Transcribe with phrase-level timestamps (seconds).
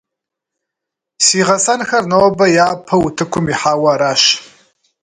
[1.25, 4.23] Си гъэсэнхэр нобэ япэу утыкум ихьауэ аращ.